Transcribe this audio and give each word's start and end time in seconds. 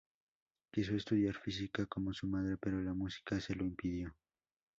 Quiso 0.71 0.95
estudiar 0.95 1.35
Física, 1.35 1.85
como 1.85 2.11
su 2.11 2.25
madre, 2.25 2.57
pero 2.57 2.81
la 2.81 2.95
música 2.95 3.39
se 3.39 3.53
lo 3.53 3.65
impidió. 3.65 4.11